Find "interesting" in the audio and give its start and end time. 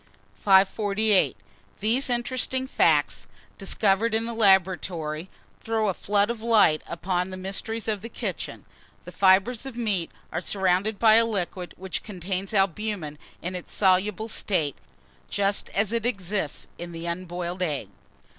2.09-2.65